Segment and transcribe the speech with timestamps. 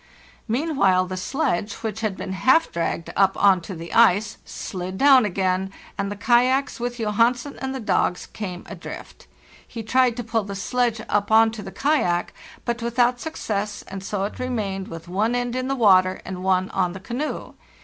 [0.47, 5.25] Meanwhile the sledge, which had been half dragged up on to the ice, sid down
[5.25, 9.27] again, and the kayaks, with Johansen and the dogs, came adrift.
[9.67, 12.33] He tried to pull the sledge up on to the kayak,
[12.65, 16.71] but without success, and so it remained with one end in the water and one
[16.71, 17.53] on the canoe.